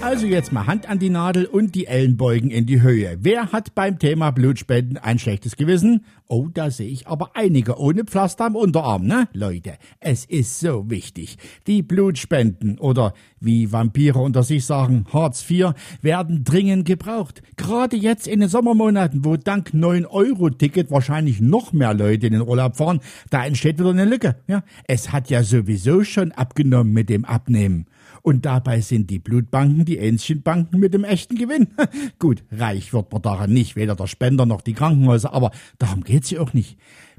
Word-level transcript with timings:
Also 0.00 0.26
jetzt 0.26 0.52
mal 0.52 0.66
Hand 0.66 0.88
an 0.88 1.00
die 1.00 1.10
Nadel 1.10 1.44
und 1.44 1.74
die 1.74 1.86
Ellenbeugen 1.86 2.50
in 2.50 2.66
die 2.66 2.80
Höhe. 2.82 3.18
Wer 3.20 3.50
hat 3.50 3.74
beim 3.74 3.98
Thema 3.98 4.30
Blutspenden 4.30 4.96
ein 4.96 5.18
schlechtes 5.18 5.56
Gewissen? 5.56 6.04
Oh, 6.28 6.46
da 6.54 6.70
sehe 6.70 6.88
ich 6.88 7.08
aber 7.08 7.32
einige 7.34 7.78
ohne 7.78 8.04
Pflaster 8.04 8.46
am 8.46 8.54
Unterarm, 8.54 9.06
ne? 9.06 9.28
Leute, 9.32 9.74
es 9.98 10.24
ist 10.24 10.60
so 10.60 10.88
wichtig. 10.88 11.36
Die 11.66 11.82
Blutspenden 11.82 12.78
oder 12.78 13.12
wie 13.40 13.72
Vampire 13.72 14.20
unter 14.20 14.44
sich 14.44 14.64
sagen, 14.64 15.04
Hartz 15.12 15.44
IV, 15.50 15.72
werden 16.00 16.44
dringend 16.44 16.84
gebraucht. 16.84 17.42
Gerade 17.56 17.96
jetzt 17.96 18.28
in 18.28 18.40
den 18.40 18.48
Sommermonaten, 18.48 19.24
wo 19.24 19.36
dank 19.36 19.70
9-Euro-Ticket 19.74 20.92
wahrscheinlich 20.92 21.40
noch 21.40 21.72
mehr 21.72 21.92
Leute 21.92 22.28
in 22.28 22.34
den 22.34 22.42
Urlaub 22.42 22.76
fahren, 22.76 23.00
da 23.30 23.44
entsteht 23.44 23.78
wieder 23.78 23.90
eine 23.90 24.04
Lücke. 24.04 24.36
Ja? 24.46 24.62
Es 24.86 25.12
hat 25.12 25.28
ja 25.28 25.42
sowieso 25.42 26.04
schon 26.04 26.30
abgenommen 26.32 26.92
mit 26.92 27.08
dem 27.08 27.24
Abnehmen. 27.24 27.86
Und 28.22 28.44
dabei 28.44 28.80
sind 28.80 29.10
die 29.10 29.18
Blutbanken 29.18 29.84
die 29.84 29.98
Ähnchenbanken 29.98 30.80
mit 30.80 30.94
dem 30.94 31.04
echten 31.04 31.36
Gewinn. 31.36 31.68
Gut, 32.18 32.44
reich 32.50 32.92
wird 32.92 33.12
man 33.12 33.22
daran 33.22 33.52
nicht, 33.52 33.76
weder 33.76 33.94
der 33.94 34.06
Spender 34.06 34.46
noch 34.46 34.60
die 34.60 34.74
Krankenhäuser, 34.74 35.32
aber 35.32 35.50
darum 35.78 36.04
geht's 36.04 36.30
ja 36.30 36.40
auch 36.40 36.52
nicht. 36.52 36.78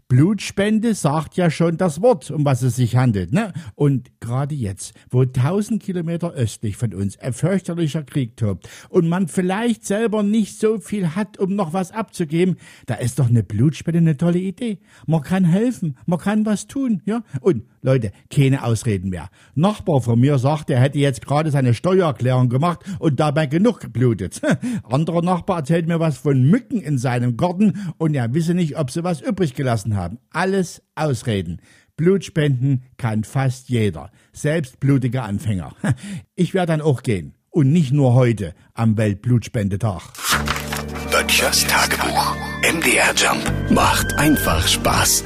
Blutspende 0.10 0.96
sagt 0.96 1.38
ja 1.38 1.52
schon 1.52 1.78
das 1.78 2.02
Wort, 2.02 2.32
um 2.32 2.44
was 2.44 2.64
es 2.64 2.78
sich 2.78 2.96
handelt. 2.96 3.32
Ne? 3.32 3.54
Und 3.76 4.10
gerade 4.20 4.56
jetzt, 4.56 4.96
wo 5.12 5.24
tausend 5.24 5.84
Kilometer 5.84 6.32
östlich 6.32 6.78
von 6.78 6.96
uns 6.96 7.20
ein 7.20 7.32
fürchterlicher 7.32 8.02
Krieg 8.02 8.36
tobt 8.36 8.68
und 8.90 9.08
man 9.08 9.28
vielleicht 9.28 9.86
selber 9.86 10.24
nicht 10.24 10.60
so 10.60 10.80
viel 10.80 11.16
hat, 11.16 11.38
um 11.38 11.56
noch 11.56 11.74
was 11.74 11.92
abzugeben, 11.92 12.58
da 12.88 12.96
ist 12.96 13.20
doch 13.20 13.30
eine 13.30 13.44
Blutspende 13.44 14.00
eine 14.00 14.18
tolle 14.18 14.40
Idee. 14.40 14.80
Man 15.06 15.22
kann 15.22 15.46
helfen, 15.46 15.96
man 16.08 16.18
kann 16.18 16.44
was 16.44 16.66
tun. 16.66 17.04
ja. 17.06 17.22
Und 17.42 17.66
Leute, 17.82 18.12
keine 18.30 18.64
Ausreden 18.64 19.10
mehr. 19.10 19.30
Nachbar 19.56 20.02
von 20.02 20.20
mir 20.20 20.38
sagt, 20.38 20.70
er 20.70 20.80
hätte 20.80 21.00
jetzt 21.00 21.26
gerade 21.26 21.52
seine 21.52 21.74
Steuererklärung 21.74 22.50
gemacht 22.50 22.82
und 23.00 23.20
dabei 23.20 23.46
genug 23.46 23.80
geblutet. 23.80 24.42
Anderer 24.84 25.22
Nachbar 25.22 25.60
erzählt 25.60 25.88
mir 25.88 26.00
was 26.00 26.18
von 26.18 26.44
Mücken 26.44 26.82
in 26.82 26.98
seinem 26.98 27.38
Garten 27.38 27.94
und 27.98 28.16
er 28.16 28.34
wisse 28.34 28.54
nicht, 28.54 28.78
ob 28.78 28.92
sie 28.92 29.04
was 29.04 29.22
übrig 29.22 29.56
gelassen 29.56 29.96
haben. 29.96 30.20
Alles 30.32 30.82
Ausreden. 30.96 31.62
Blutspenden 31.96 32.84
kann 32.98 33.24
fast 33.26 33.70
jeder, 33.70 34.12
selbst 34.32 34.80
blutige 34.80 35.22
Anfänger. 35.22 35.76
Ich 36.36 36.54
werde 36.54 36.72
dann 36.72 36.82
auch 36.82 37.04
gehen. 37.04 37.34
Und 37.50 37.74
nicht 37.74 37.92
nur 37.92 38.14
heute 38.14 38.54
am 38.74 38.96
Weltblutspendetag. 38.96 40.02
Böttchers 41.12 41.66
Tagebuch. 41.68 42.36
MDR 42.62 43.14
Jump 43.16 43.72
macht 43.72 44.14
einfach 44.14 44.66
Spaß. 44.66 45.26